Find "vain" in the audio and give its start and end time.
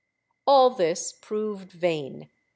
1.71-2.31